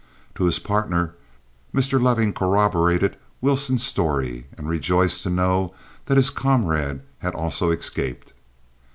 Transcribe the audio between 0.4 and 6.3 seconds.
his partner, Mr. Loving corroborated Wilson's story, and rejoiced to know that